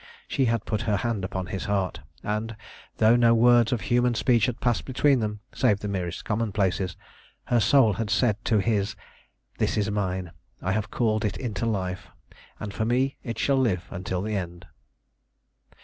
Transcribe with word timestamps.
She 0.27 0.45
had 0.45 0.65
put 0.65 0.81
her 0.89 0.97
hand 0.97 1.23
upon 1.23 1.45
his 1.45 1.65
heart, 1.65 1.99
and, 2.23 2.55
though 2.97 3.15
no 3.15 3.35
words 3.35 3.71
of 3.71 3.81
human 3.81 4.15
speech 4.15 4.47
had 4.47 4.59
passed 4.59 4.83
between 4.83 5.19
them, 5.19 5.41
save 5.53 5.79
the 5.81 5.87
merest 5.87 6.25
commonplaces, 6.25 6.97
her 7.43 7.59
soul 7.59 7.93
had 7.93 8.09
said 8.09 8.43
to 8.45 8.57
his, 8.57 8.95
"This 9.59 9.77
is 9.77 9.91
mine. 9.91 10.31
I 10.59 10.71
have 10.71 10.89
called 10.89 11.23
it 11.23 11.37
into 11.37 11.67
life, 11.67 12.07
and 12.59 12.73
for 12.73 12.83
me 12.83 13.17
it 13.21 13.37
shall 13.37 13.57
live 13.57 13.83
until 13.91 14.23
the 14.23 14.35
end." 14.35 14.65